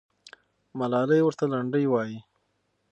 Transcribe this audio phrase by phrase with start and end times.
[0.79, 2.17] ملالۍ ورته لنډۍ وایي.